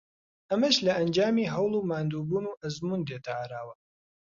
[0.51, 3.75] ئەمەش لە ئەنجامی هەوڵ و ماندووبوون و ئەزموون دێتە ئاراوە